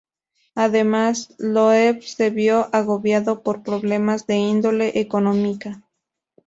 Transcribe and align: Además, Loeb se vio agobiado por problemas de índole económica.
Además, 0.55 1.35
Loeb 1.37 2.01
se 2.01 2.31
vio 2.31 2.69
agobiado 2.73 3.43
por 3.43 3.61
problemas 3.61 4.25
de 4.25 4.33
índole 4.33 4.93
económica. 4.99 5.83